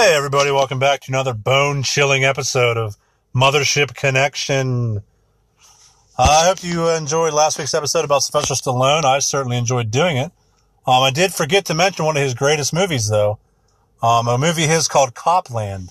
[0.00, 2.96] Hey, everybody, welcome back to another bone chilling episode of
[3.36, 5.02] Mothership Connection.
[6.16, 9.04] I hope you enjoyed last week's episode about Sylvester Stallone.
[9.04, 10.32] I certainly enjoyed doing it.
[10.86, 13.40] Um, I did forget to mention one of his greatest movies, though.
[14.02, 15.90] Um, a movie his called Copland.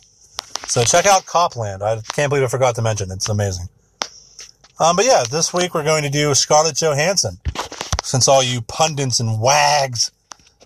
[0.65, 1.83] So check out Copland.
[1.83, 3.17] I can't believe I forgot to mention it.
[3.17, 3.67] It's amazing.
[4.79, 7.37] Um, but yeah, this week we're going to do Scarlett Johansson.
[8.01, 10.09] Since all you pundits and wags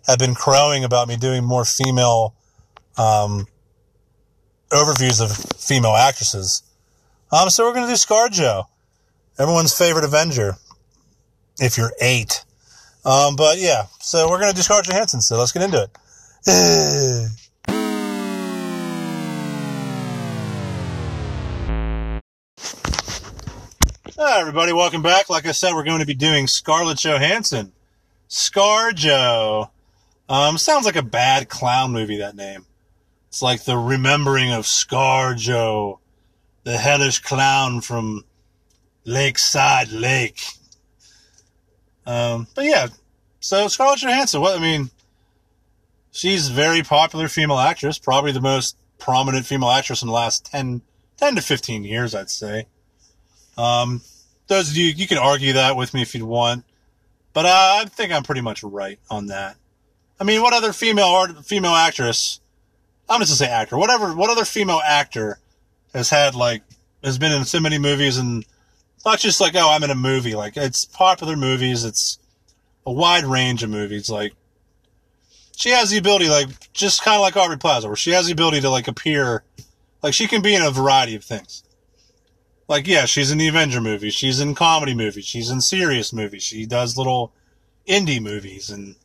[0.07, 2.35] have been crowing about me doing more female
[2.97, 3.47] um,
[4.71, 6.63] overviews of female actresses.
[7.31, 8.65] Um, so we're going to do ScarJo,
[9.39, 10.57] everyone's favorite Avenger,
[11.59, 12.43] if you're eight.
[13.05, 15.89] Um, but yeah, so we're going to do Scarlett Johansson, so let's get into it.
[24.15, 25.29] Hi, everybody, welcome back.
[25.29, 27.73] Like I said, we're going to be doing Scarlett Johansson.
[28.29, 29.69] ScarJo.
[30.29, 32.65] Um, sounds like a bad clown movie, that name.
[33.33, 35.97] It's like the remembering of ScarJo,
[36.65, 38.25] the hellish clown from
[39.05, 40.39] Lakeside Lake.
[42.05, 42.89] Um, but yeah,
[43.39, 44.91] so Scarlett Johansson, what, I mean,
[46.11, 50.45] she's a very popular female actress, probably the most prominent female actress in the last
[50.45, 50.83] 10,
[51.17, 52.67] 10 to 15 years, I'd say.
[53.57, 54.01] Um,
[54.45, 56.65] those of you, you can argue that with me if you want,
[57.33, 59.57] but uh, I think I'm pretty much right on that.
[60.19, 62.39] I mean, what other female art, female actress?
[63.09, 63.77] I'm just gonna say actor.
[63.77, 64.13] Whatever.
[64.13, 65.39] What other female actor
[65.93, 66.63] has had like
[67.03, 68.45] has been in so many movies and
[69.05, 70.35] not just like oh I'm in a movie.
[70.35, 71.83] Like it's popular movies.
[71.83, 72.17] It's
[72.85, 74.09] a wide range of movies.
[74.09, 74.33] Like
[75.55, 78.31] she has the ability, like just kind of like Aubrey Plaza, where she has the
[78.31, 79.43] ability to like appear,
[80.01, 81.63] like she can be in a variety of things.
[82.67, 84.09] Like yeah, she's in the Avenger movie.
[84.09, 85.25] She's in comedy movies.
[85.25, 86.43] She's in serious movies.
[86.43, 87.33] She does little
[87.87, 88.95] indie movies and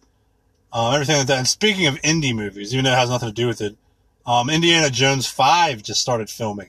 [0.73, 1.39] um, everything like that.
[1.39, 3.77] And speaking of indie movies, even though it has nothing to do with it,
[4.29, 6.69] um, Indiana Jones 5 just started filming.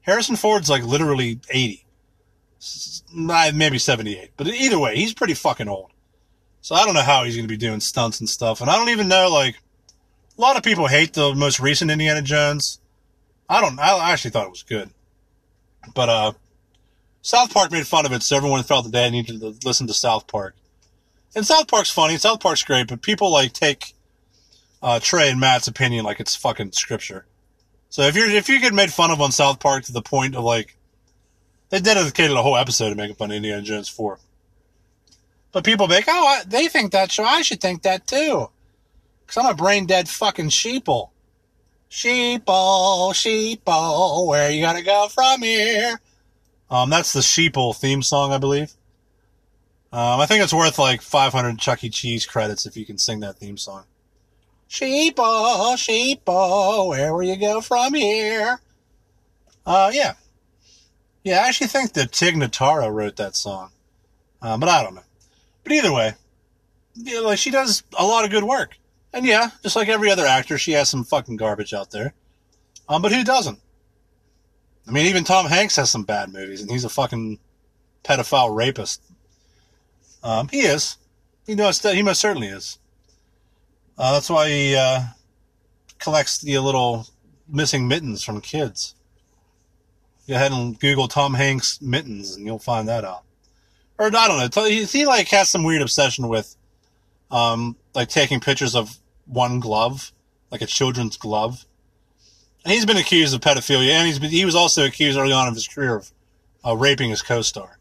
[0.00, 1.86] Harrison Ford's like literally 80.
[3.14, 4.32] Maybe 78.
[4.36, 5.92] But either way, he's pretty fucking old.
[6.60, 8.60] So I don't know how he's going to be doing stunts and stuff.
[8.60, 9.56] And I don't even know, like,
[10.36, 12.80] a lot of people hate the most recent Indiana Jones.
[13.48, 14.90] I don't, I actually thought it was good.
[15.94, 16.32] But, uh,
[17.20, 19.94] South Park made fun of it, so everyone felt that they needed to listen to
[19.94, 20.56] South Park.
[21.34, 23.94] And South Park's funny, South Park's great, but people like take
[24.82, 27.26] uh, Trey and Matt's opinion like it's fucking scripture.
[27.88, 30.34] So if you're if you get made fun of on South Park to the point
[30.34, 30.76] of like
[31.68, 34.18] they dedicated a whole episode to making fun of Indiana Jones four,
[35.52, 38.48] but people be like, oh, I, they think that, so I should think that too,
[39.20, 41.10] because I'm a brain dead fucking sheeple.
[41.90, 46.00] Sheeple, sheeple, where you gotta go from here?
[46.70, 48.72] Um, that's the sheeple theme song, I believe.
[49.92, 51.90] Um, I think it's worth like 500 Chuck E.
[51.90, 53.84] Cheese credits if you can sing that theme song.
[54.72, 58.58] Sheeple, sheeple, where will you go from here?
[59.66, 60.14] Uh, yeah.
[61.24, 63.72] Yeah, I actually think that Tig Notaro wrote that song.
[64.40, 65.02] Uh, but I don't know.
[65.62, 66.14] But either way,
[66.94, 68.78] yeah, like she does a lot of good work.
[69.12, 72.14] And yeah, just like every other actor, she has some fucking garbage out there.
[72.88, 73.58] Um, but who doesn't?
[74.88, 77.38] I mean, even Tom Hanks has some bad movies, and he's a fucking
[78.04, 79.02] pedophile rapist.
[80.22, 80.96] Um, he is.
[81.46, 82.78] He knows that he most certainly is.
[84.02, 85.00] Uh, that's why he uh,
[86.00, 87.06] collects the little
[87.48, 88.96] missing mittens from kids.
[90.26, 93.22] Go ahead and Google Tom Hanks mittens, and you'll find that out.
[94.00, 94.64] Or I don't know.
[94.64, 96.56] He, he like has some weird obsession with,
[97.30, 100.10] um, like taking pictures of one glove,
[100.50, 101.64] like a children's glove.
[102.64, 105.46] And he's been accused of pedophilia, and he's been, he was also accused early on
[105.46, 106.10] in his career of
[106.66, 107.78] uh, raping his co-star.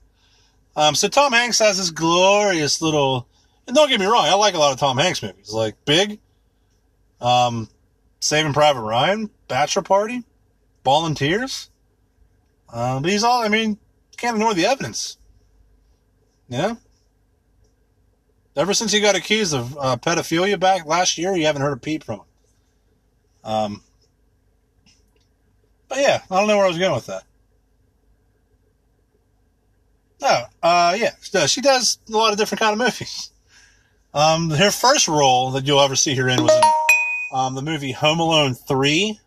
[0.76, 3.28] Um, so Tom Hanks has this glorious little
[3.68, 6.20] and don't get me wrong, I like a lot of Tom Hanks movies, like Big,
[7.20, 7.70] um,
[8.20, 10.24] Saving Private Ryan, Bachelor Party,
[10.84, 11.70] Volunteers.
[12.72, 13.78] Uh, but he's all, I mean,
[14.18, 15.18] can't ignore the evidence.
[16.48, 16.76] Yeah.
[18.56, 21.78] Ever since he got accused of uh, pedophilia back last year, you haven't heard a
[21.78, 22.26] peep from him.
[23.44, 23.84] Um,
[25.88, 27.24] but yeah, I don't know where I was going with that.
[30.22, 33.32] Oh, uh, yeah, she does a lot of different kind of movies.
[34.14, 36.64] Um, her first role that you'll ever see her in was in
[37.34, 39.20] um, the movie Home Alone 3,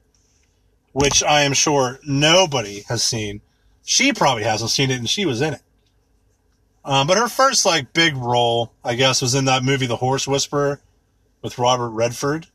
[0.93, 3.41] which I am sure nobody has seen.
[3.83, 5.63] She probably hasn't seen it, and she was in it.
[6.85, 10.29] Um, but her first like big role, I guess, was in that movie The Horse
[10.29, 10.83] Whisperer
[11.41, 12.47] with Robert Redford,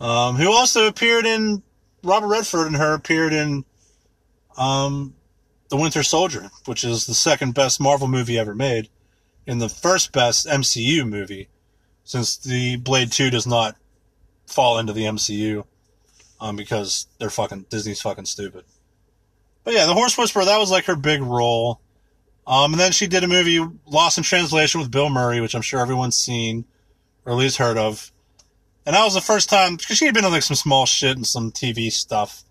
[0.00, 1.62] um, who also appeared in
[2.04, 3.64] Robert Redford and her appeared in
[4.56, 5.14] um,
[5.70, 8.88] The Winter Soldier, which is the second best Marvel movie ever made
[9.46, 11.48] in the first best MCU movie,
[12.04, 13.76] since the Blade 2 does not
[14.46, 15.64] fall into the MCU.
[16.40, 18.64] um, because they're fucking Disney's fucking stupid.
[19.62, 21.80] But yeah, the Horse Whisperer that was like her big role.
[22.48, 25.62] Um, and then she did a movie Lost in Translation with Bill Murray, which I'm
[25.62, 26.64] sure everyone's seen
[27.24, 28.10] or at least heard of.
[28.84, 31.16] And that was the first time because she had been in like some small shit
[31.16, 32.42] and some TV stuff.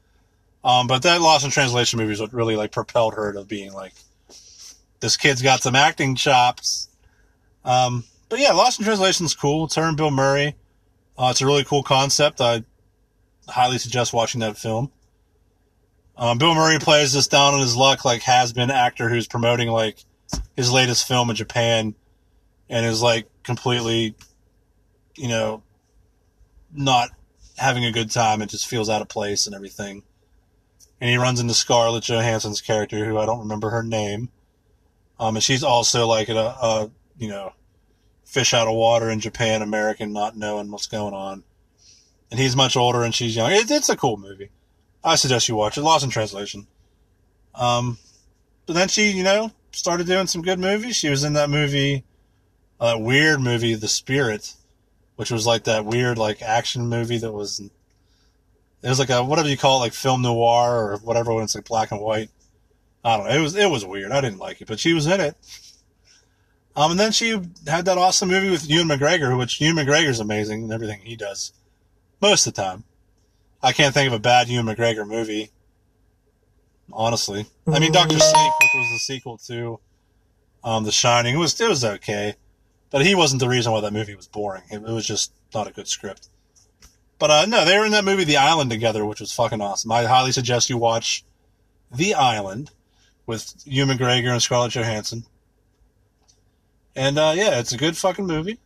[0.64, 3.74] Um, but that Lost in Translation movie is what really like propelled her to being
[3.74, 3.94] like,
[5.01, 6.88] this kid's got some acting chops.
[7.65, 9.65] Um, but yeah, Lost in Translation is cool.
[9.65, 10.56] It's her and Bill Murray.
[11.18, 12.39] Uh, it's a really cool concept.
[12.39, 12.63] I
[13.48, 14.92] highly suggest watching that film.
[16.18, 19.69] Um, Bill Murray plays this down on his luck, like has been actor who's promoting
[19.69, 19.98] like
[20.56, 21.95] his latest film in Japan,
[22.69, 24.15] and is like completely,
[25.15, 25.63] you know,
[26.74, 27.09] not
[27.57, 30.04] having a good time It just feels out of place and everything.
[31.00, 34.30] And he runs into Scarlett Johansson's character, who I don't remember her name.
[35.21, 37.53] Um, and she's also like a, a you know,
[38.25, 41.44] fish out of water in Japan, American, not knowing what's going on.
[42.31, 43.51] And he's much older and she's young.
[43.51, 44.50] It, it's a cool movie.
[45.03, 45.83] I suggest you watch it.
[45.83, 46.65] Lost in Translation.
[47.53, 48.00] Um,
[48.65, 50.95] but then she, you know, started doing some good movies.
[50.95, 52.03] She was in that movie,
[52.79, 54.56] uh, that weird movie, The Spirit,
[55.18, 59.50] which was like that weird, like action movie that was, it was like a, whatever
[59.50, 62.31] you call it, like film noir or whatever when it's like black and white.
[63.03, 63.36] I don't know.
[63.36, 64.12] It was, it was weird.
[64.12, 65.36] I didn't like it, but she was in it.
[66.75, 67.31] Um, and then she
[67.68, 71.53] had that awesome movie with Ewan McGregor, which Ewan McGregor's amazing in everything he does.
[72.21, 72.83] Most of the time.
[73.63, 75.51] I can't think of a bad Ewan McGregor movie.
[76.94, 77.45] Honestly.
[77.68, 79.80] I mean, Doctor Sleep, which was the sequel to,
[80.63, 82.36] um, The Shining, it was, it was okay.
[82.89, 84.63] But he wasn't the reason why that movie was boring.
[84.69, 86.30] It, it was just not a good script.
[87.19, 89.92] But, uh, no, they were in that movie The Island together, which was fucking awesome.
[89.92, 91.24] I highly suggest you watch
[91.92, 92.71] The Island
[93.31, 95.24] with Ewan McGregor and Scarlett Johansson.
[96.98, 98.60] And uh, yeah, it's a good fucking movie.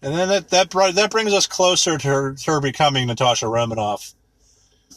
[0.00, 4.14] And then that that that brings us closer to her, to her becoming Natasha Romanoff,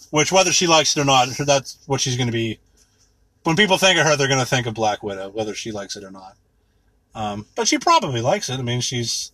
[0.10, 2.60] which whether she likes it or not, that's what she's going to be.
[3.44, 5.98] When people think of her, they're going to think of Black Widow, whether she likes
[5.98, 6.38] it or not.
[7.14, 8.58] Um, but she probably likes it.
[8.58, 9.34] I mean, she's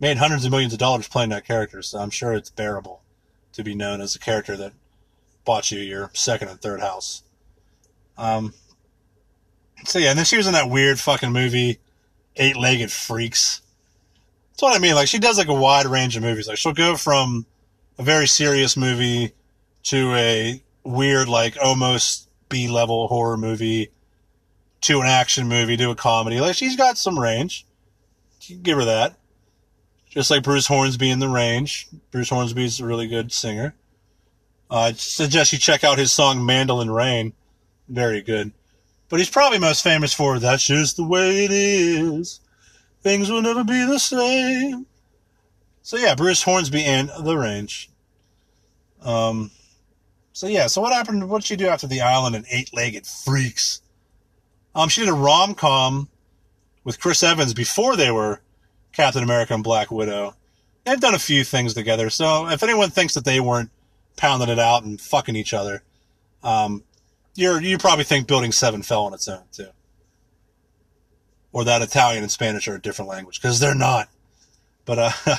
[0.00, 3.02] made hundreds of millions of dollars playing that character, so I'm sure it's bearable
[3.52, 4.72] to be known as a character that
[5.44, 7.22] bought you your second and third house.
[8.18, 8.52] Um,
[9.84, 11.78] so yeah, and then she was in that weird fucking movie,
[12.36, 13.62] Eight Legged Freaks.
[14.50, 14.94] That's what I mean.
[14.94, 16.48] Like she does like a wide range of movies.
[16.48, 17.46] Like she'll go from
[17.96, 19.32] a very serious movie
[19.84, 23.92] to a weird, like almost B level horror movie
[24.82, 26.40] to an action movie to a comedy.
[26.40, 27.66] Like she's got some range.
[28.42, 29.16] You can give her that.
[30.08, 31.86] Just like Bruce Hornsby in the range.
[32.10, 33.74] Bruce Hornsby's a really good singer.
[34.70, 37.32] Uh, I suggest you check out his song Mandolin Rain.
[37.88, 38.52] Very good.
[39.08, 42.40] But he's probably most famous for That's Just the Way It Is.
[43.02, 44.86] Things will never be the same.
[45.82, 47.88] So yeah, Bruce Hornsby and The Range.
[49.00, 49.50] Um,
[50.32, 51.30] so yeah, so what happened?
[51.30, 53.80] What did she do after The Island and Eight Legged Freaks?
[54.74, 56.08] Um, she did a rom com
[56.84, 58.40] with Chris Evans before they were
[58.92, 60.34] Captain America and Black Widow.
[60.84, 62.10] They've done a few things together.
[62.10, 63.70] So if anyone thinks that they weren't
[64.16, 65.82] pounding it out and fucking each other,
[66.42, 66.82] um,
[67.38, 69.68] you're you probably think Building Seven fell on its own too,
[71.52, 74.08] or that Italian and Spanish are a different language because they're not.
[74.84, 75.10] But uh,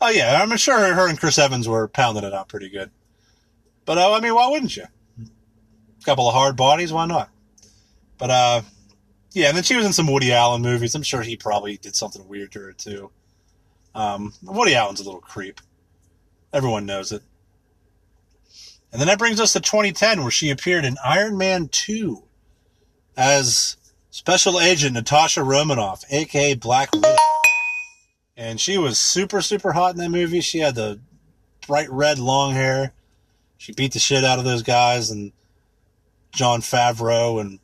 [0.00, 2.90] oh yeah, I'm sure her and Chris Evans were pounding it out pretty good.
[3.84, 4.84] But uh, I mean, why wouldn't you?
[5.20, 7.28] A couple of hard bodies, why not?
[8.16, 8.62] But uh,
[9.32, 10.94] yeah, and then she was in some Woody Allen movies.
[10.94, 13.10] I'm sure he probably did something weird to her too.
[13.94, 15.60] Um, Woody Allen's a little creep.
[16.54, 17.22] Everyone knows it.
[18.92, 22.22] And then that brings us to 2010, where she appeared in Iron Man 2
[23.16, 23.76] as
[24.10, 27.16] Special Agent Natasha Romanoff, aka Black Widow.
[28.36, 30.42] And she was super, super hot in that movie.
[30.42, 31.00] She had the
[31.66, 32.92] bright red long hair.
[33.56, 35.32] She beat the shit out of those guys and
[36.32, 37.40] Jon Favreau.
[37.40, 37.60] And,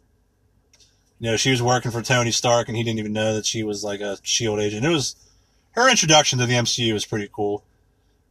[1.18, 3.62] you know, she was working for Tony Stark and he didn't even know that she
[3.62, 4.62] was like a S.H.I.E.L.D.
[4.62, 4.86] agent.
[4.86, 5.16] It was,
[5.72, 7.64] her introduction to the MCU was pretty cool.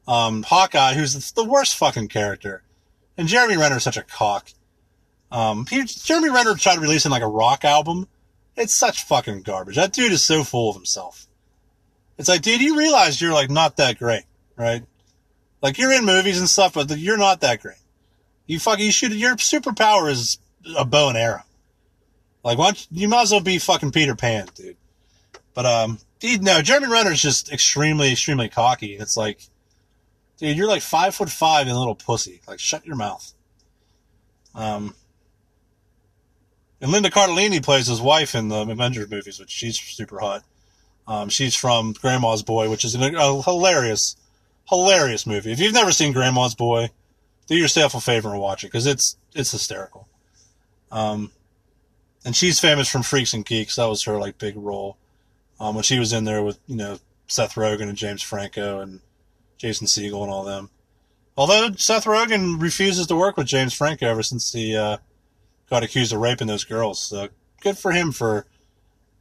[0.07, 2.63] Um, Hawkeye, who's the worst fucking character.
[3.17, 4.49] And Jeremy Renner is such a cock.
[5.31, 8.07] Um, he, Jeremy Renner tried releasing like a rock album.
[8.55, 9.75] It's such fucking garbage.
[9.75, 11.27] That dude is so full of himself.
[12.17, 14.23] It's like, dude, you realize you're like not that great,
[14.55, 14.83] right?
[15.61, 17.77] Like you're in movies and stuff, but you're not that great.
[18.45, 20.37] You fucking, you shoot, your superpower is
[20.77, 21.43] a bow and arrow.
[22.43, 24.77] Like, why you might as well be fucking Peter Pan, dude.
[25.53, 28.93] But, um, dude, no, Jeremy Renner is just extremely, extremely cocky.
[28.95, 29.41] It's like,
[30.37, 32.41] Dude, you're like five foot five and a little pussy.
[32.47, 33.33] Like, shut your mouth.
[34.53, 34.95] Um,
[36.79, 40.43] and Linda Cardellini plays his wife in the Avengers movies, which she's super hot.
[41.07, 44.15] Um, she's from Grandma's Boy, which is a, hilarious
[44.69, 45.53] Hilarious movie.
[45.53, 46.89] If you've never seen Grandma's Boy,
[47.47, 50.09] do yourself a favor and watch it because it's it's hysterical.
[50.91, 51.31] Um,
[52.25, 53.77] and she's famous from Freaks and Geeks.
[53.77, 54.97] That was her like big role.
[55.59, 58.99] Um, when she was in there with you know Seth Rogen and James Franco and
[59.57, 60.69] Jason Segel and all them.
[61.35, 64.97] Although Seth Rogen refuses to work with James Franco ever since he uh,
[65.69, 66.99] got accused of raping those girls.
[66.99, 67.29] So
[67.61, 68.47] good for him for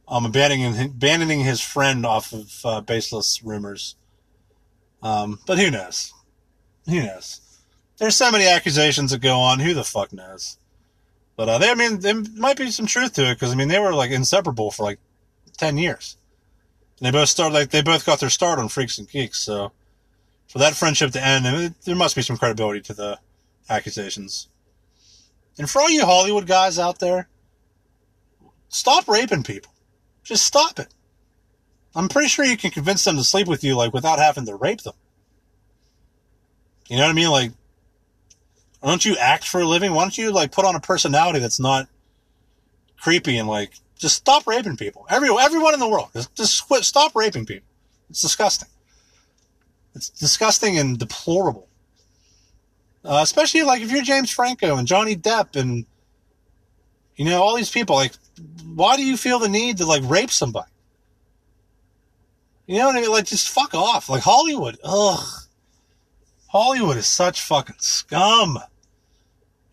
[0.07, 3.95] um, abandoning abandoning his friend off of uh, baseless rumors.
[5.03, 6.13] Um, but who knows?
[6.85, 7.41] Who knows?
[7.97, 9.59] There's so many accusations that go on.
[9.59, 10.57] Who the fuck knows?
[11.35, 13.67] But uh, they, I mean, there might be some truth to it because I mean
[13.67, 14.99] they were like inseparable for like
[15.57, 16.17] ten years.
[16.99, 19.39] And they both started like they both got their start on Freaks and Geeks.
[19.39, 19.71] So
[20.47, 23.19] for that friendship to end, I mean, there must be some credibility to the
[23.69, 24.47] accusations.
[25.57, 27.27] And for all you Hollywood guys out there,
[28.69, 29.71] stop raping people.
[30.23, 30.93] Just stop it.
[31.95, 34.55] I'm pretty sure you can convince them to sleep with you like without having to
[34.55, 34.93] rape them.
[36.87, 37.29] You know what I mean?
[37.29, 37.51] Like,
[38.79, 39.93] why don't you act for a living?
[39.93, 41.87] Why don't you like put on a personality that's not
[42.99, 45.05] creepy and like just stop raping people?
[45.09, 47.67] Every everyone in the world, just, just quit, stop raping people.
[48.09, 48.69] It's disgusting.
[49.97, 51.67] It's disgusting and deplorable.
[53.03, 55.85] Uh, especially like if you're James Franco and Johnny Depp and
[57.15, 57.95] you know all these people.
[57.95, 58.13] Like,
[58.75, 60.69] why do you feel the need to like rape somebody?
[62.67, 63.11] You know what I mean?
[63.11, 64.07] Like, just fuck off.
[64.07, 64.77] Like Hollywood.
[64.83, 65.25] Ugh.
[66.47, 68.59] Hollywood is such fucking scum.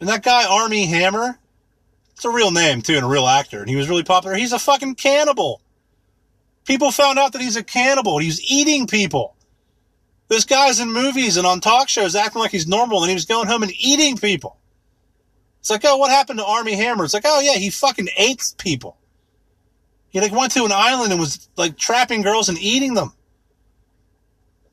[0.00, 1.38] And that guy, Armie Hammer,
[2.14, 4.36] it's a real name too, and a real actor, and he was really popular.
[4.36, 5.60] He's a fucking cannibal.
[6.64, 8.18] People found out that he's a cannibal.
[8.18, 9.33] He's eating people.
[10.28, 13.26] This guy's in movies and on talk shows acting like he's normal, and he was
[13.26, 14.56] going home and eating people.
[15.60, 17.04] It's like, oh, what happened to Armie Hammer?
[17.04, 18.96] It's like, oh yeah, he fucking ate people.
[20.10, 23.12] He like went to an island and was like trapping girls and eating them.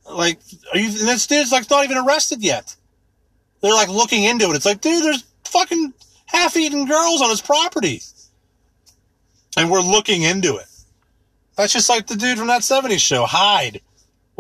[0.10, 0.40] Like,
[0.74, 0.88] are you?
[0.88, 2.76] And this dude's like not even arrested yet.
[3.62, 4.56] They're like looking into it.
[4.56, 5.94] It's like, dude, there's fucking
[6.26, 8.02] half-eaten girls on his property,
[9.58, 10.68] and we're looking into it.
[11.56, 13.82] That's just like the dude from that '70s show, Hyde,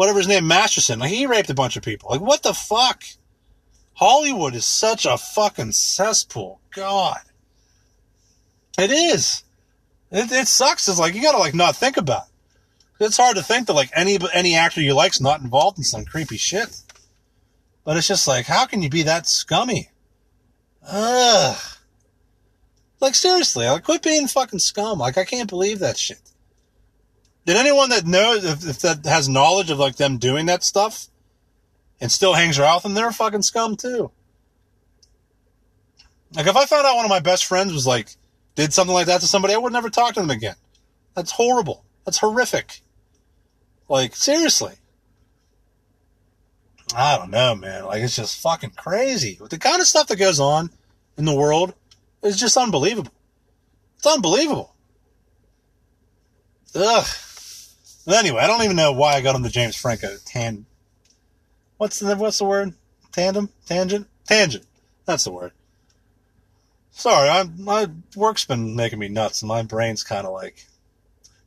[0.02, 0.98] whatever his name, Masterson.
[0.98, 2.10] Like he raped a bunch of people.
[2.10, 3.04] Like what the fuck?
[3.94, 6.60] Hollywood is such a fucking cesspool.
[6.72, 7.20] God,
[8.80, 9.44] it is.
[10.10, 10.90] It, it sucks.
[10.90, 12.24] It's like you gotta like not think about.
[13.00, 15.84] It it's hard to think that like any any actor you like's not involved in
[15.84, 16.82] some creepy shit.
[17.84, 19.90] But it's just like, how can you be that scummy?
[20.88, 21.62] Ugh.
[23.00, 24.98] Like seriously, like quit being fucking scum.
[24.98, 26.31] Like I can't believe that shit.
[27.46, 31.08] Did anyone that knows if, if that has knowledge of like them doing that stuff
[32.00, 34.12] and still hangs around them, they're fucking scum too.
[36.36, 38.16] Like if I found out one of my best friends was like
[38.56, 40.56] did something like that to somebody, I would never talk to them again.
[41.16, 41.84] That's horrible.
[42.06, 42.82] That's horrific.
[43.88, 44.76] Like, seriously.
[46.96, 47.86] I don't know, man.
[47.86, 49.40] Like, it's just fucking crazy.
[49.50, 50.70] The kind of stuff that goes on
[51.18, 51.74] in the world
[52.24, 53.12] is just unbelievable.
[53.98, 54.76] It's unbelievable.
[56.76, 57.06] Ugh.
[58.06, 60.66] But anyway, I don't even know why I got on the James Franco tan.
[61.78, 62.74] What's the what's the word?
[63.12, 63.50] Tandem?
[63.66, 64.08] Tangent?
[64.26, 64.66] Tangent.
[65.06, 65.52] That's the word.
[66.92, 70.66] Sorry, I, my work's been making me nuts, and my brain's kind of like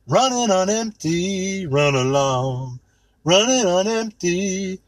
[0.07, 2.79] running on empty, run along,
[3.23, 4.79] running on empty.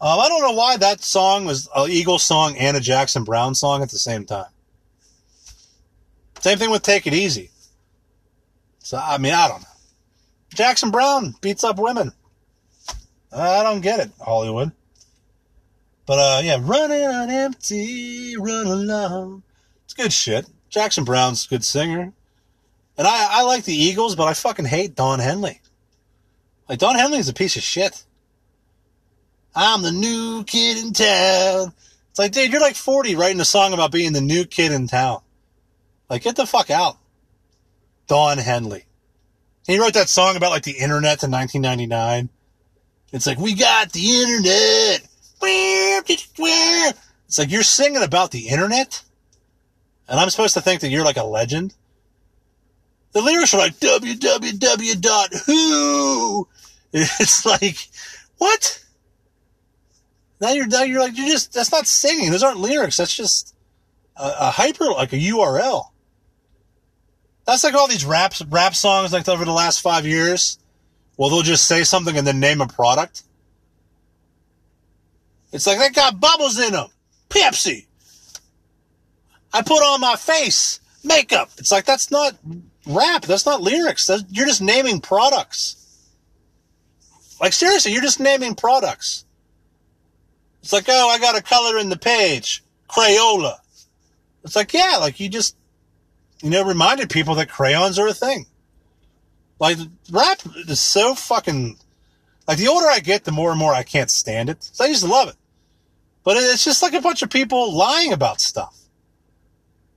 [0.00, 3.54] Um, I don't know why that song was an Eagles song and a Jackson Browne
[3.54, 4.50] song at the same time.
[6.40, 7.50] Same thing with Take It Easy.
[8.78, 9.68] So, I mean, I don't know.
[10.54, 12.12] Jackson Browne beats up women.
[13.32, 14.72] I don't get it, Hollywood.
[16.06, 19.44] But, uh, yeah, running on empty, run along.
[19.84, 20.46] It's good shit.
[20.68, 22.12] Jackson Browne's a good singer.
[22.98, 25.60] And I, I like the Eagles, but I fucking hate Don Henley.
[26.68, 28.04] Like, Don Henley's a piece of shit.
[29.54, 31.72] I'm the new kid in town.
[32.10, 34.86] It's like, dude, you're like 40 writing a song about being the new kid in
[34.86, 35.22] town.
[36.08, 36.98] Like, get the fuck out.
[38.06, 38.84] Don Henley.
[39.70, 42.28] He wrote that song about like the internet in 1999.
[43.12, 45.06] It's like, we got the internet.
[45.42, 49.02] It's like, you're singing about the internet?
[50.10, 51.72] and I'm supposed to think that you're like a legend.
[53.12, 54.08] The lyrics are like www.who.
[56.92, 57.76] It's like,
[58.38, 58.84] what?
[60.40, 62.32] Now you're now you're like you're just that's not singing.
[62.32, 62.96] Those aren't lyrics.
[62.96, 63.54] That's just
[64.16, 65.89] a, a hyper like a URL.
[67.46, 70.58] That's like all these rap rap songs like over the last five years.
[71.16, 73.22] Well, they'll just say something and then name a product.
[75.52, 76.88] It's like they got bubbles in them.
[77.28, 77.86] Pepsi.
[79.52, 81.50] I put on my face makeup.
[81.58, 82.36] It's like, that's not
[82.86, 83.22] rap.
[83.22, 84.06] That's not lyrics.
[84.06, 85.76] That's, you're just naming products.
[87.40, 89.24] Like, seriously, you're just naming products.
[90.62, 93.56] It's like, oh, I got a color in the page, Crayola.
[94.44, 95.56] It's like, yeah, like you just,
[96.42, 98.46] you know, reminded people that crayons are a thing.
[99.58, 99.76] Like
[100.10, 101.76] rap is so fucking,
[102.48, 104.62] like the older I get, the more and more I can't stand it.
[104.62, 105.36] So I used to love it,
[106.24, 108.76] but it's just like a bunch of people lying about stuff.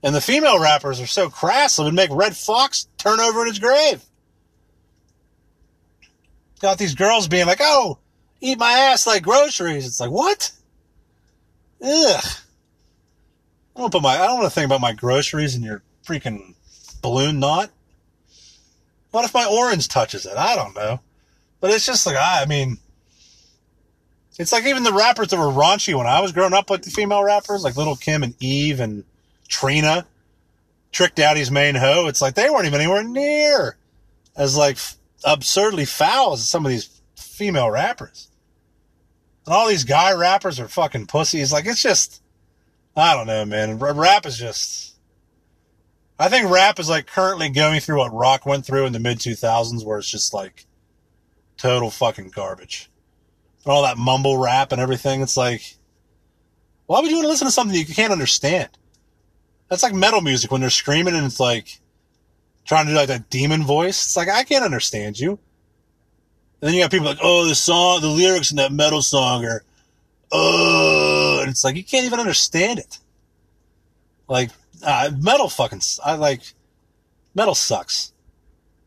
[0.03, 3.47] And the female rappers are so crass, it would make Redd Foxx turn over in
[3.47, 4.03] his grave.
[6.59, 8.00] Got these girls being like, oh,
[8.41, 9.88] eat my ass like groceries.
[9.88, 10.51] It's like, what?
[11.81, 12.23] Ugh.
[13.75, 16.55] I don't want to think about my groceries in your freaking
[17.01, 17.69] balloon knot.
[19.12, 20.38] What if my orange touches it?
[20.38, 21.00] I don't know.
[21.60, 22.77] But it's just like, I mean,
[24.39, 26.89] it's like even the rappers that were raunchy when I was growing up, like the
[26.89, 29.03] female rappers, like Little Kim and Eve and
[29.48, 30.07] Trina,
[30.91, 32.07] Trick Daddy's main hoe.
[32.07, 33.77] It's like they weren't even anywhere near
[34.36, 34.77] as like
[35.24, 38.29] absurdly foul as some of these female rappers.
[39.45, 41.53] And all these guy rappers are fucking pussies.
[41.53, 42.22] Like it's just,
[42.95, 43.77] I don't know, man.
[43.77, 44.92] Rap is just.
[46.20, 49.20] I think rap is like currently going through what rock went through in the mid
[49.20, 50.65] 2000s, where it's just like
[51.58, 52.89] total fucking garbage.
[53.65, 55.22] And all that mumble rap and everything.
[55.22, 55.77] It's like,
[56.86, 58.70] why would you want to listen to something you can't understand?
[59.70, 61.79] That's like metal music when they're screaming and it's like
[62.65, 64.05] trying to do like that demon voice.
[64.05, 65.39] It's like, I can't understand you.
[66.62, 69.43] And then you got people like, oh, the song, the lyrics in that metal song
[69.46, 69.63] are,
[70.32, 73.00] oh, and it's like, you can't even understand it.
[74.29, 74.51] Like,
[74.83, 76.41] uh, metal fucking, I like,
[77.33, 78.13] metal sucks.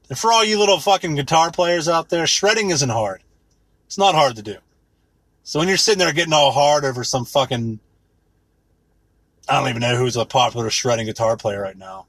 [0.08, 3.22] And for all you little fucking guitar players out there, shredding isn't hard.
[3.86, 4.56] It's not hard to do.
[5.42, 7.80] So when you're sitting there getting all hard over some fucking
[9.48, 12.06] I don't even know who's a popular shredding guitar player right now.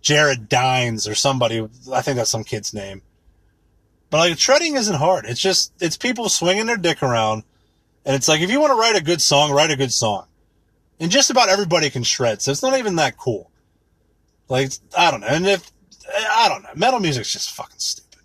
[0.00, 1.66] Jared Dines or somebody.
[1.92, 3.02] I think that's some kid's name.
[4.08, 5.24] But like shredding isn't hard.
[5.26, 7.44] It's just it's people swinging their dick around,
[8.04, 10.26] and it's like if you want to write a good song, write a good song.
[11.00, 13.50] And just about everybody can shred, so it's not even that cool.
[14.48, 15.70] Like I don't know, and if
[16.30, 18.20] I don't know, metal music's just fucking stupid.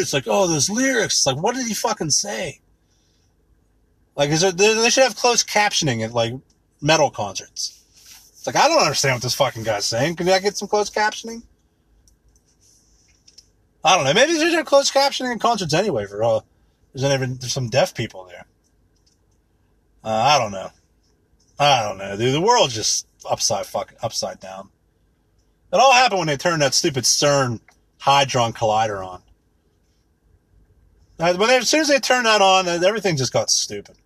[0.00, 1.26] It's like oh, those lyrics.
[1.26, 2.60] Like what did he fucking say?
[4.16, 6.34] Like, is there, they should have closed captioning at like
[6.80, 7.80] metal concerts.
[8.30, 10.16] It's like, I don't understand what this fucking guy's saying.
[10.16, 11.42] Can I get some closed captioning?
[13.82, 14.14] I don't know.
[14.14, 16.40] Maybe there's have closed captioning in concerts anyway for, uh,
[16.94, 18.46] there's, even, there's some deaf people there.
[20.04, 20.70] Uh, I don't know.
[21.58, 22.34] I don't know, dude.
[22.34, 24.68] The world's just upside fucking upside down.
[25.72, 27.60] It all happened when they turned that stupid CERN
[27.98, 29.22] Hadron Collider on.
[31.16, 33.96] When they, as soon as they turned that on, everything just got stupid.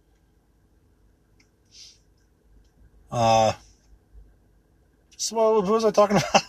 [3.11, 3.55] Uh,
[5.17, 6.43] so what was I talking about?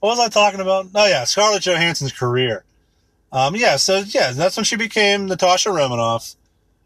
[0.00, 0.88] what was I talking about?
[0.94, 2.64] Oh yeah, Scarlett Johansson's career.
[3.32, 6.34] Um, yeah, so yeah, that's when she became Natasha Romanoff,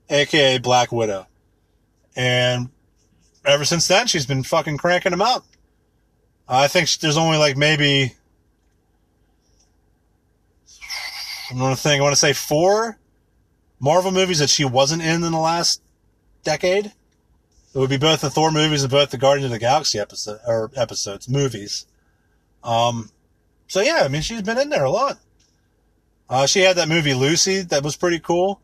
[0.08, 1.26] aka Black Widow,
[2.18, 2.68] and
[3.46, 5.44] ever since then she's been fucking cranking them out.
[6.48, 8.14] I think there's only like maybe
[11.50, 12.98] I'm gonna think I want to say four
[13.80, 15.80] Marvel movies that she wasn't in in the last
[16.42, 16.86] decade.
[16.86, 20.40] It would be both the Thor movies and both the Guardians of the Galaxy episode
[20.46, 21.86] or episodes, movies.
[22.64, 23.10] Um,
[23.68, 25.18] so yeah, I mean, she's been in there a lot.
[26.28, 28.60] Uh, she had that movie Lucy that was pretty cool.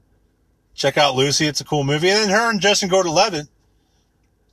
[0.75, 2.11] Check out Lucy; it's a cool movie.
[2.11, 3.47] And then her and Justin Gordon-Levitt,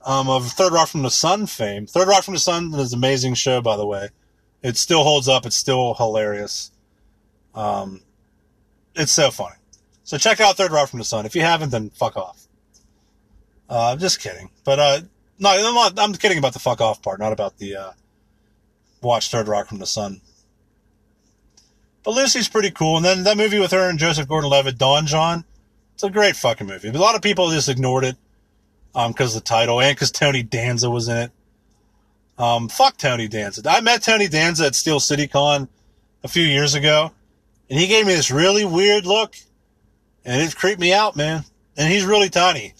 [0.04, 1.86] um, of Third Rock from the Sun fame.
[1.86, 4.10] Third Rock from the Sun is an amazing show, by the way.
[4.62, 5.46] It still holds up.
[5.46, 6.70] It's still hilarious.
[7.54, 8.02] Um,
[8.94, 9.56] it's so funny.
[10.04, 11.26] So check out Third Rock from the Sun.
[11.26, 12.46] If you haven't, then fuck off.
[13.68, 14.50] Uh, I'm just kidding.
[14.64, 15.00] But, uh,
[15.38, 17.90] no, I'm, not, I'm kidding about the fuck off part, not about the, uh,
[19.00, 20.20] watch Third Rock from the Sun.
[22.04, 22.96] But Lucy's pretty cool.
[22.96, 25.44] And then that movie with her and Joseph Gordon-Levitt, Don Jon,
[26.02, 26.88] it's a great fucking movie.
[26.88, 28.16] A lot of people just ignored it,
[28.92, 31.30] um, cause of the title and cause Tony Danza was in it.
[32.36, 33.62] Um, fuck Tony Danza.
[33.70, 35.68] I met Tony Danza at Steel City Con
[36.24, 37.12] a few years ago,
[37.70, 39.36] and he gave me this really weird look,
[40.24, 41.44] and it creeped me out, man.
[41.76, 42.74] And he's really tiny.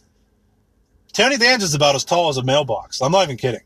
[1.13, 3.01] Tony Danza's about as tall as a mailbox.
[3.01, 3.63] I'm not even kidding.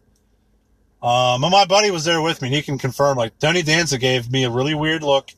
[1.02, 3.16] Um, and my buddy was there with me, and he can confirm.
[3.16, 5.30] Like Tony Danza gave me a really weird look,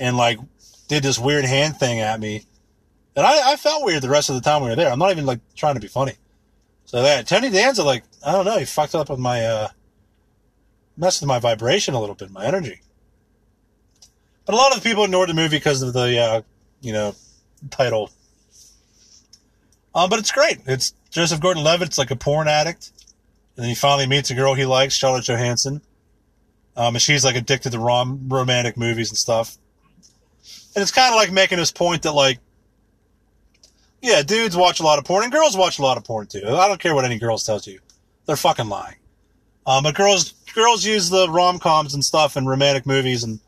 [0.00, 0.38] and like
[0.88, 2.44] did this weird hand thing at me,
[3.16, 4.90] and I, I felt weird the rest of the time we were there.
[4.90, 6.12] I'm not even like trying to be funny.
[6.84, 9.68] So that Tony Danza, like I don't know, he fucked up with my uh,
[10.96, 12.82] messed with my vibration a little bit, my energy.
[14.44, 16.42] But a lot of people ignored the movie because of the uh,
[16.82, 17.14] you know
[17.70, 18.10] title.
[19.94, 20.58] Um, but it's great.
[20.66, 22.92] It's Joseph Gordon-Levitt's like a porn addict,
[23.56, 25.80] and then he finally meets a girl he likes, Charlotte Johansson.
[26.76, 29.56] Um, and she's like addicted to rom- romantic movies and stuff.
[30.74, 32.38] And it's kind of like making this point that like
[34.02, 36.42] Yeah, dudes watch a lot of porn and girls watch a lot of porn too.
[36.46, 37.80] I don't care what any girls tells you.
[38.26, 38.96] They're fucking lying.
[39.66, 43.40] Um, but girls, girls use the rom-coms and stuff and romantic movies and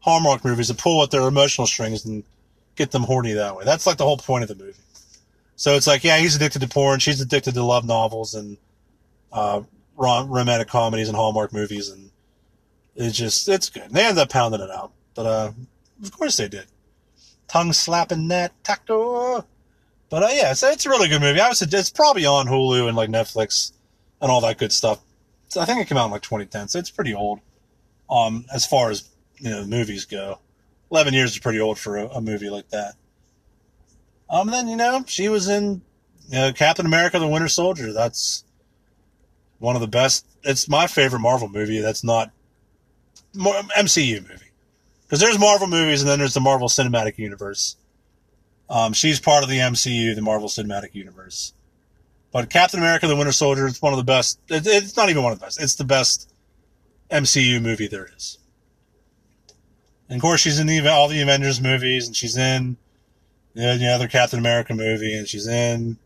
[0.00, 2.24] Hallmark movies to pull at their emotional strings and
[2.76, 3.64] get them horny that way.
[3.64, 4.78] That's like the whole point of the movie.
[5.56, 7.00] So it's like, yeah, he's addicted to porn.
[7.00, 8.56] She's addicted to love novels and,
[9.32, 9.62] uh,
[9.96, 11.90] romantic comedies and Hallmark movies.
[11.90, 12.10] And
[12.94, 13.90] it's just, it's good.
[13.90, 14.92] They ended up pounding it out.
[15.14, 15.52] But, uh,
[16.02, 16.66] of course they did.
[17.48, 19.44] Tongue slapping that tacto.
[20.10, 21.40] But, uh, yeah, so it's a really good movie.
[21.40, 23.72] I was, it's probably on Hulu and like Netflix
[24.20, 25.00] and all that good stuff.
[25.48, 26.68] So I think it came out in like 2010.
[26.68, 27.40] So it's pretty old.
[28.10, 30.38] Um, as far as, you know, movies go.
[30.90, 32.94] 11 years is pretty old for a, a movie like that.
[34.30, 35.82] Um, then, you know, she was in
[36.28, 37.92] you know, Captain America the Winter Soldier.
[37.92, 38.44] That's
[39.58, 40.26] one of the best.
[40.42, 41.80] It's my favorite Marvel movie.
[41.80, 42.30] That's not
[43.34, 44.44] MCU movie.
[45.02, 47.76] Because there's Marvel movies and then there's the Marvel Cinematic Universe.
[48.70, 51.54] Um, she's part of the MCU, the Marvel Cinematic Universe.
[52.30, 54.38] But Captain America the Winter Soldier, it's one of the best.
[54.48, 55.60] It, it's not even one of the best.
[55.60, 56.32] It's the best
[57.10, 58.38] MCU movie there is.
[60.08, 62.76] And of course, she's in the, all the Avengers movies, and she's in
[63.54, 65.98] know, the other Captain America movie, and she's in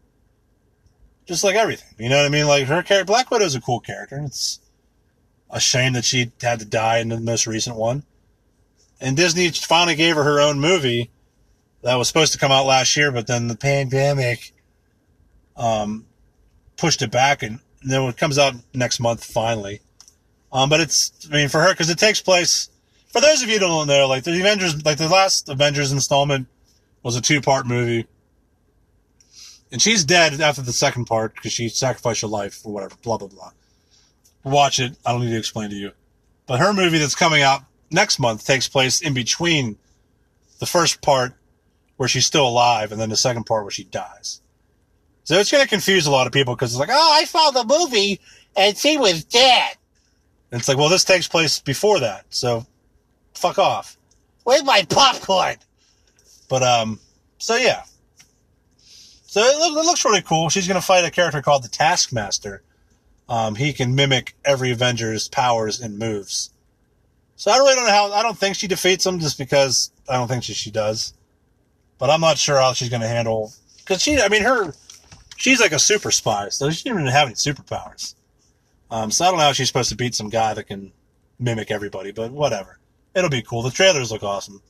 [1.26, 1.94] just like everything.
[1.98, 2.46] You know what I mean?
[2.46, 4.20] Like her character, Black Widow's a cool character.
[4.24, 4.60] It's
[5.50, 8.04] a shame that she had to die in the most recent one.
[9.00, 11.10] And Disney finally gave her her own movie
[11.82, 14.52] that was supposed to come out last year, but then the pandemic
[15.56, 16.06] um,
[16.76, 19.80] pushed it back, and then it comes out next month finally.
[20.52, 22.68] Um, but it's, I mean, for her, because it takes place
[23.12, 26.48] for those of you who don't know, like the Avengers, like the last Avengers installment
[27.02, 28.06] was a two part movie.
[29.70, 33.18] And she's dead after the second part because she sacrificed her life or whatever, blah,
[33.18, 33.50] blah, blah.
[34.44, 34.96] Watch it.
[35.04, 35.92] I don't need to explain to you.
[36.46, 39.76] But her movie that's coming out next month takes place in between
[40.58, 41.34] the first part
[42.02, 44.40] where she's still alive and then the second part where she dies.
[45.22, 47.52] So it's going to confuse a lot of people because it's like, oh, I saw
[47.52, 48.18] the movie
[48.56, 49.76] and she was dead.
[50.50, 52.24] And it's like, well, this takes place before that.
[52.30, 52.66] So
[53.34, 53.96] fuck off.
[54.42, 55.58] Where's my popcorn?
[56.48, 56.98] But, um,
[57.38, 57.84] so yeah.
[59.26, 60.48] So it, look, it looks really cool.
[60.48, 62.64] She's going to fight a character called the Taskmaster.
[63.28, 66.50] Um, he can mimic every Avenger's powers and moves.
[67.36, 70.16] So I really don't know how, I don't think she defeats him just because I
[70.16, 71.14] don't think she, she does.
[72.02, 73.52] But I'm not sure how she's going to handle,
[73.84, 74.74] cause she, I mean, her,
[75.36, 78.16] she's like a super spy, so she doesn't even have any superpowers.
[78.90, 80.90] Um, so I don't know how she's supposed to beat some guy that can
[81.38, 82.80] mimic everybody, but whatever
[83.14, 83.62] it'll be cool.
[83.62, 84.60] The trailers look awesome.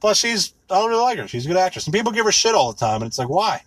[0.00, 1.26] Plus, she's, I don't really like her.
[1.26, 1.86] She's a good actress.
[1.86, 3.02] And people give her shit all the time.
[3.02, 3.62] And it's like, why?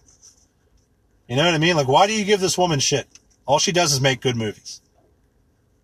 [1.27, 1.75] You know what I mean?
[1.75, 3.07] Like, why do you give this woman shit?
[3.45, 4.81] All she does is make good movies.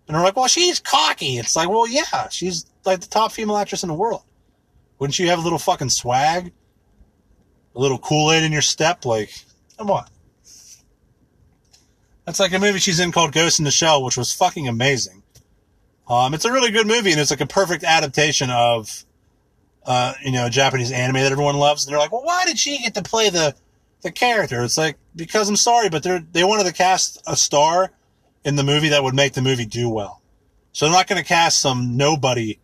[0.08, 1.40] And they're like, well, she's cocky.
[1.40, 4.22] It's like, well, yeah, she's like the top female actress in the world.
[5.00, 6.54] Wouldn't you have a little fucking swag?
[7.76, 9.06] A little Kool Aid in your step?
[9.06, 9.34] Like,
[9.78, 10.06] come on.
[12.26, 15.22] That's like a movie she's in called Ghost in the Shell, which was fucking amazing.
[16.08, 19.06] Um, it's a really good movie, and it's like a perfect adaptation of,
[19.86, 21.86] uh, you know, Japanese anime that everyone loves.
[21.86, 23.56] And they're like, well, why did she get to play the
[24.02, 24.64] the character?
[24.64, 27.92] It's like because I'm sorry, but they they wanted to cast a star
[28.44, 30.22] in the movie that would make the movie do well.
[30.72, 32.60] So they're not going to cast some nobody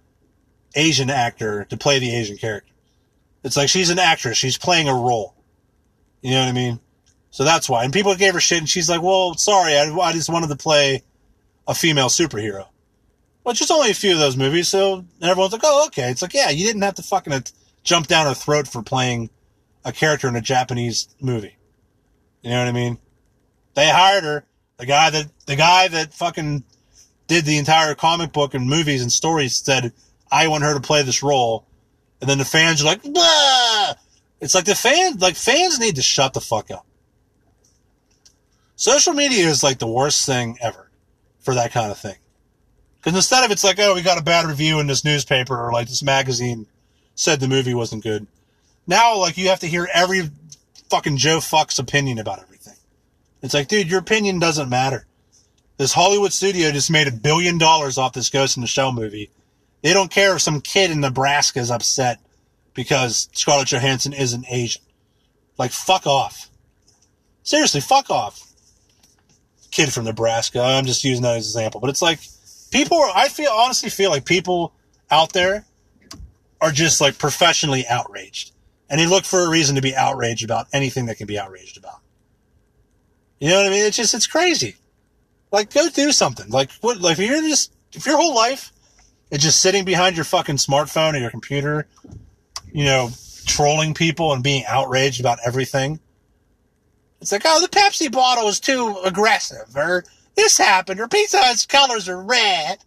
[0.76, 2.71] Asian actor to play the Asian character.
[3.44, 5.36] It's like she's an actress; she's playing a role.
[6.22, 6.80] You know what I mean?
[7.32, 7.84] So that's why.
[7.84, 10.58] And people gave her shit, and she's like, "Well, sorry, I, I just wanted to
[10.58, 11.04] play
[11.68, 12.68] a female superhero."
[13.44, 16.12] Well, just only a few of those movies, so everyone's like, oh, okay.
[16.12, 17.42] It's like, yeah, you didn't have to fucking uh,
[17.84, 19.32] jump down her throat for playing
[19.84, 21.58] a character in a Japanese movie.
[22.44, 23.00] You know what I mean?
[23.74, 24.46] They hired her.
[24.78, 26.64] The guy that, the guy that fucking
[27.28, 29.92] did the entire comic book and movies and stories said,
[30.32, 31.66] I want her to play this role.
[32.22, 33.02] And then the fans are like!
[34.40, 36.86] It's like the fans, like fans need to shut the fuck up.
[38.76, 40.90] Social media is like the worst thing ever
[41.40, 42.16] for that kind of thing.
[43.00, 45.72] Because instead of it's like, oh, we got a bad review in this newspaper or
[45.72, 46.68] like this magazine
[47.16, 48.28] said the movie wasn't good.
[48.88, 50.30] Now, like, you have to hear every
[50.90, 52.76] fucking Joe fuck's opinion about everything.
[53.42, 55.06] It's like, dude, your opinion doesn't matter.
[55.78, 59.30] This Hollywood studio just made a billion dollars off this Ghost in the Shell movie.
[59.82, 62.20] They don't care if some kid in Nebraska is upset
[62.74, 64.82] because Scarlett Johansson isn't Asian.
[65.58, 66.50] Like, fuck off.
[67.44, 68.48] Seriously, fuck off.
[69.72, 70.62] Kid from Nebraska.
[70.62, 71.82] I'm just using that as an example.
[71.82, 72.20] But it's like,
[72.72, 74.74] people are, I feel, honestly feel like people
[75.10, 75.66] out there
[76.62, 78.52] are just like professionally outraged.
[78.90, 81.78] And they look for a reason to be outraged about anything that can be outraged
[81.78, 82.00] about.
[83.40, 83.86] You know what I mean?
[83.86, 84.76] It's just, it's crazy.
[85.52, 86.50] Like, go do something.
[86.50, 88.72] Like, what, like, if you're just, if your whole life
[89.32, 91.88] is just sitting behind your fucking smartphone or your computer,
[92.72, 93.10] you know,
[93.48, 96.00] trolling people and being outraged about everything,
[97.22, 100.04] It's like, oh, the Pepsi bottle is too aggressive, or
[100.36, 102.80] this happened, or Pizza Hut's colors are red.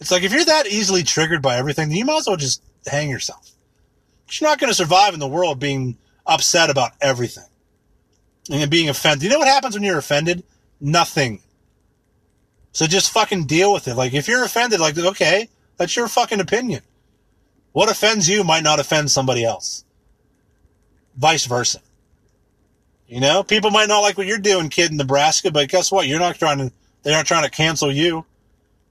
[0.00, 2.62] It's like if you're that easily triggered by everything, then you might as well just
[2.86, 3.50] hang yourself.
[4.30, 7.44] You're not going to survive in the world being upset about everything
[8.50, 9.22] and being offended.
[9.22, 10.44] You know what happens when you're offended?
[10.80, 11.40] Nothing.
[12.72, 13.94] So just fucking deal with it.
[13.94, 16.82] Like if you're offended, like okay, that's your fucking opinion.
[17.72, 19.84] What offends you might not offend somebody else.
[21.16, 21.80] Vice versa.
[23.06, 26.06] You know, people might not like what you're doing, kid in Nebraska, but guess what?
[26.06, 28.26] You're not trying to, they're not trying to cancel you.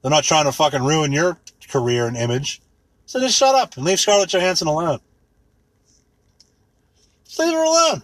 [0.02, 1.38] They're not trying to fucking ruin your
[1.68, 2.60] career and image.
[3.06, 4.98] So just shut up and leave Scarlett Johansson alone.
[7.24, 8.02] Just leave her alone.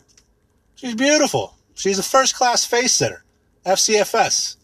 [0.77, 1.55] She's beautiful.
[1.75, 3.25] She's a first class face sitter.
[3.67, 4.57] FCFS.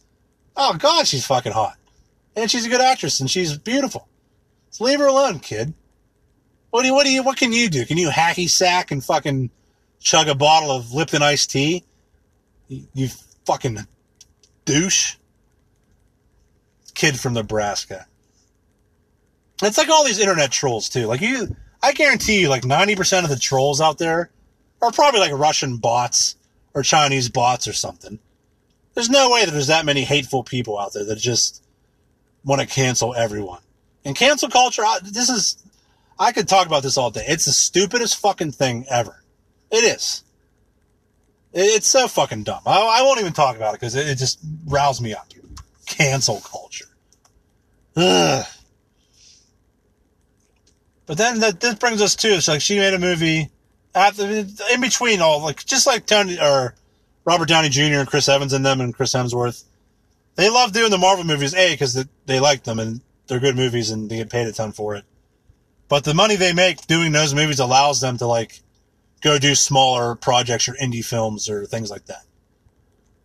[0.63, 1.79] Oh God, she's fucking hot.
[2.37, 4.07] And she's a good actress and she's beautiful.
[4.69, 5.73] So leave her alone, kid.
[6.69, 7.87] What do you, what do you, what can you do?
[7.87, 9.49] Can you hacky sack and fucking
[10.01, 11.83] chug a bottle of Lipton iced tea?
[12.69, 13.09] You, you
[13.47, 13.79] fucking
[14.67, 15.17] douche.
[16.93, 18.07] Kid from Nebraska.
[19.63, 21.07] It's like all these internet trolls too.
[21.07, 24.31] Like you, I guarantee you, like 90% of the trolls out there
[24.83, 26.37] are probably like Russian bots
[26.75, 28.19] or Chinese bots or something.
[28.95, 31.63] There's no way that there's that many hateful people out there that just
[32.45, 33.61] want to cancel everyone.
[34.05, 35.63] And cancel culture, this is,
[36.19, 37.25] I could talk about this all day.
[37.27, 39.23] It's the stupidest fucking thing ever.
[39.71, 40.25] It is.
[41.53, 42.63] It's so fucking dumb.
[42.65, 45.27] I, I won't even talk about it because it, it, just riles me up.
[45.87, 46.87] Cancel culture.
[47.97, 48.47] Ugh.
[51.07, 53.51] But then that this brings us to it's like she made a movie
[53.93, 56.77] the, in between all like just like Tony or
[57.31, 58.01] Robert Downey Jr.
[58.01, 59.63] and Chris Evans in them and Chris Hemsworth.
[60.35, 63.93] They love doing the Marvel movies, a because they like them and they're good movies
[63.93, 65.05] and they get paid a ton for it.
[65.89, 68.59] But the money they make doing those movies allows them to like
[69.21, 72.25] go do smaller projects or indie films or things like that.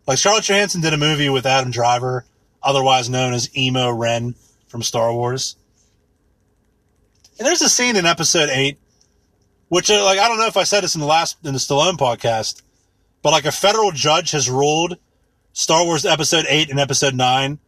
[0.06, 2.24] Like Scarlett Johansson did a movie with Adam Driver,
[2.62, 4.36] otherwise known as Emo Ren
[4.68, 5.56] from Star Wars.
[7.40, 8.78] And there's a scene in episode eight,
[9.66, 11.58] which uh, like I don't know if I said this in the last in the
[11.58, 12.62] Stallone podcast,
[13.26, 14.98] but like a federal judge has ruled
[15.52, 17.58] Star Wars episode eight and episode nine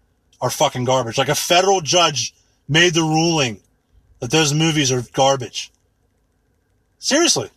[0.41, 1.19] are fucking garbage.
[1.19, 2.33] Like a federal judge
[2.69, 3.61] made the ruling
[4.21, 5.73] that those movies are garbage.
[7.01, 7.51] Seriously.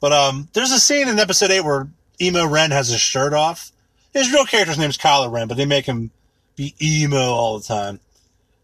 [0.00, 1.86] But um, there's a scene in episode eight where
[2.18, 3.72] Emo Ren has his shirt off.
[4.14, 6.12] His real character's name's Kylo Ren, but they make him
[6.56, 8.00] be emo all the time.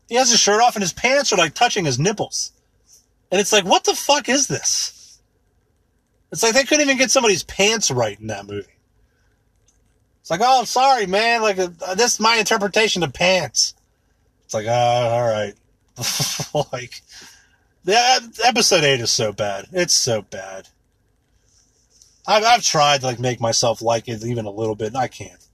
[0.09, 2.53] He has his shirt off and his pants are like touching his nipples.
[3.31, 4.98] And it's like, what the fuck is this?
[6.31, 8.67] It's like they couldn't even get somebody's pants right in that movie.
[10.21, 11.41] It's like, oh, I'm sorry, man.
[11.41, 13.75] Like, uh, this is my interpretation of pants.
[14.45, 15.55] It's like, oh, all right.
[16.73, 17.01] like,
[17.85, 19.67] the episode eight is so bad.
[19.73, 20.69] It's so bad.
[22.27, 25.09] I've, I've tried to like make myself like it even a little bit, and I
[25.09, 25.47] can't.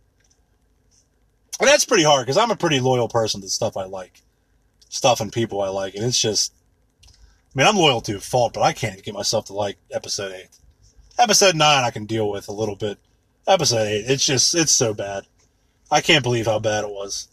[1.61, 4.23] And that's pretty hard because I'm a pretty loyal person to stuff I like,
[4.89, 6.53] stuff and people I like, and it's just.
[7.07, 7.13] I
[7.55, 10.49] mean, I'm loyal to a fault, but I can't get myself to like episode eight.
[11.19, 12.99] Episode nine, I can deal with a little bit.
[13.47, 15.25] Episode eight, it's just it's so bad.
[15.91, 17.29] I can't believe how bad it was.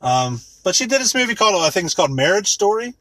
[0.00, 2.94] Um, but she did this movie called I think it's called Marriage Story.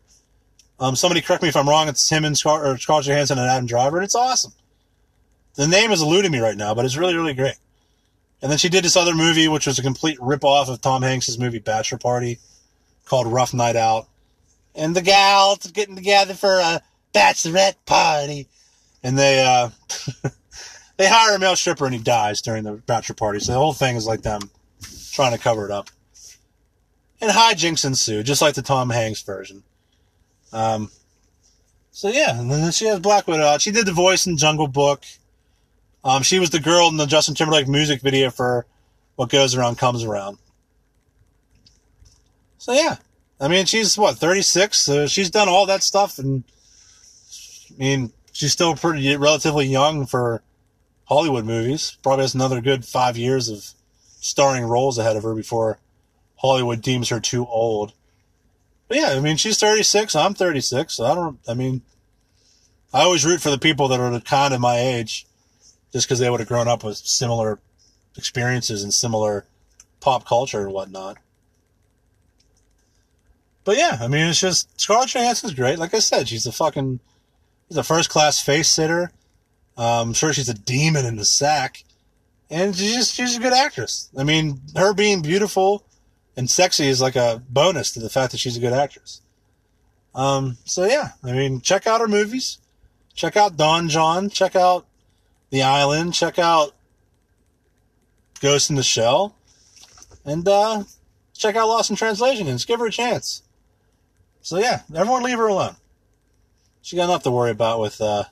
[0.79, 1.87] Um, somebody correct me if I'm wrong.
[1.87, 4.53] It's him and Scar- or Scarlett Johansson and Adam Driver, and it's awesome.
[5.55, 7.55] The name is eluding me right now, but it's really, really great.
[8.43, 11.39] And then she did this other movie, which was a complete rip-off of Tom Hanks'
[11.39, 12.37] movie Bachelor Party,
[13.05, 14.07] called Rough Night Out.
[14.75, 16.83] And the gals getting together for a
[17.15, 18.47] bachelorette party.
[19.03, 19.69] And they, uh,
[20.97, 23.39] they hire a male stripper and he dies during the bachelor party.
[23.39, 24.41] So the whole thing is like them
[25.11, 25.89] trying to cover it up.
[27.19, 29.63] And hijinks ensue, just like the Tom Hanks version.
[30.53, 30.91] Um,
[31.91, 33.57] so yeah, and then she has Black Widow.
[33.57, 35.03] She did the voice in Jungle Book.
[36.03, 38.67] Um, she was the girl in the Justin Timberlake music video for
[39.15, 40.37] What Goes Around Comes Around.
[42.59, 42.97] So yeah,
[43.39, 44.77] I mean, she's what, 36?
[44.77, 46.19] So she's done all that stuff.
[46.19, 46.43] And
[47.71, 50.43] I mean, she's still pretty relatively young for
[51.05, 51.97] Hollywood movies.
[52.03, 53.65] Probably has another good five years of
[54.19, 55.79] starring roles ahead of her before
[56.35, 57.93] Hollywood deems her too old.
[58.87, 60.15] But yeah, I mean, she's 36.
[60.15, 60.93] I'm 36.
[60.93, 61.81] So I don't, I mean,
[62.93, 65.25] I always root for the people that are kind of my age
[65.91, 67.59] just because they would have grown up with similar
[68.17, 69.45] experiences and similar
[69.99, 71.17] pop culture and whatnot.
[73.65, 75.79] But yeah, I mean, it's just Scarlett Johansson's great.
[75.79, 76.99] Like I said, she's a fucking,
[77.67, 79.11] she's a first class face sitter.
[79.77, 81.83] Um, I'm sure she's a demon in the sack,
[82.49, 84.09] and she's just she's a good actress.
[84.17, 85.83] I mean, her being beautiful
[86.35, 89.21] and sexy is like a bonus to the fact that she's a good actress.
[90.15, 92.59] Um, so yeah, I mean, check out her movies.
[93.13, 94.29] Check out Don Jon.
[94.29, 94.85] Check out
[95.49, 96.13] The Island.
[96.13, 96.73] Check out
[98.39, 99.35] Ghost in the Shell.
[100.25, 100.83] And uh,
[101.33, 103.41] check out Lost in Translation and just give her a chance.
[104.41, 105.75] So yeah, everyone leave her alone.
[106.87, 107.99] She got enough to worry about with.
[107.99, 108.23] Uh,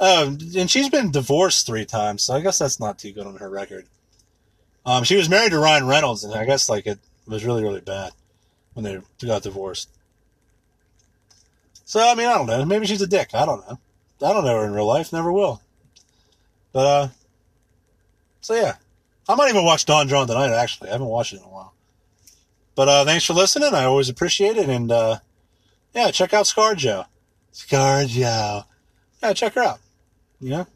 [0.00, 3.36] oh, and she's been divorced three times, so I guess that's not too good on
[3.36, 3.84] her record.
[4.86, 7.82] Um, she was married to Ryan Reynolds, and I guess like it was really really
[7.82, 8.12] bad
[8.72, 9.90] when they got divorced.
[11.84, 12.64] So I mean, I don't know.
[12.64, 13.34] Maybe she's a dick.
[13.34, 13.78] I don't know.
[14.26, 15.12] I don't know her in real life.
[15.12, 15.60] Never will.
[16.72, 17.08] But uh,
[18.40, 18.76] so yeah,
[19.28, 20.54] I might even watch Don Jon tonight.
[20.54, 21.74] Actually, I haven't watched it in a while.
[22.76, 23.74] But uh, thanks for listening.
[23.74, 25.18] I always appreciate it, and uh,
[25.94, 27.08] yeah, check out ScarJo.
[27.54, 28.64] ScarJo.
[29.22, 29.80] Yeah, check her out.
[30.40, 30.66] You know?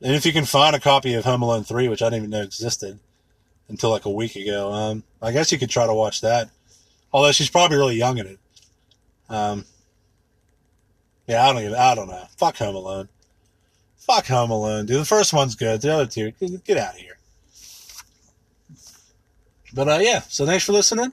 [0.00, 2.30] And if you can find a copy of Home Alone 3, which I didn't even
[2.30, 2.98] know existed
[3.68, 6.50] until like a week ago, um, I guess you could try to watch that.
[7.12, 8.38] Although she's probably really young in it.
[9.28, 9.64] Um,
[11.28, 12.24] yeah, I don't even, I don't know.
[12.36, 13.08] Fuck Home Alone.
[13.96, 15.00] Fuck Home Alone, dude.
[15.00, 15.80] The first one's good.
[15.80, 16.32] The other two,
[16.64, 17.18] get out of here.
[19.72, 21.12] But uh, yeah, so thanks for listening.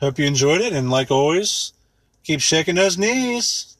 [0.00, 1.72] Hope you enjoyed it, and like always,
[2.26, 3.75] keep shaking those knees.